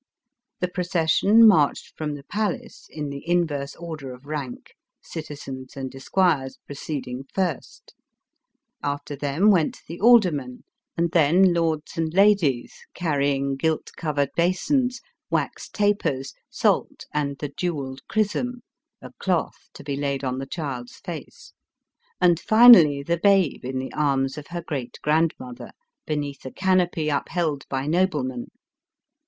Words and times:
The 0.61 0.67
pro 0.67 0.83
cession 0.83 1.47
marched 1.47 1.95
from 1.95 2.15
the 2.15 2.23
palace, 2.23 2.87
in 2.89 3.11
the 3.11 3.19
'in 3.19 3.45
verse 3.45 3.75
order 3.75 4.11
of 4.15 4.25
rank, 4.25 4.73
citizens 4.99 5.77
and 5.77 5.93
esquires 5.93 6.57
proceeding 6.65 7.25
first; 7.35 7.93
after 8.81 9.15
them 9.15 9.51
went 9.51 9.81
the 9.87 10.01
aldermen, 10.01 10.63
and 10.97 11.11
then 11.11 11.53
lords 11.53 11.99
and 11.99 12.11
ladies, 12.15 12.73
car 12.97 13.19
rying 13.19 13.55
gilt 13.55 13.91
covered 13.95 14.31
basins, 14.35 15.01
wax 15.29 15.69
tapers, 15.69 16.33
salt, 16.49 17.05
and 17.13 17.37
the 17.37 17.49
jewelled 17.55 18.01
chrisom— 18.09 18.63
a 19.03 19.11
cloth 19.19 19.69
to 19.75 19.83
be 19.83 19.95
laid 19.95 20.23
on 20.23 20.39
the 20.39 20.47
child's 20.47 20.95
face; 20.95 21.53
and 22.19 22.39
finally 22.39 23.03
the 23.03 23.19
babe 23.19 23.63
in 23.63 23.77
the 23.77 23.93
arms 23.93 24.35
of 24.35 24.47
her 24.47 24.63
great 24.63 24.97
grandmother, 25.03 25.69
beneath 26.07 26.43
a 26.43 26.49
canopy 26.51 27.07
upheld' 27.09 27.67
by 27.69 27.85
noblemen. 27.85 28.47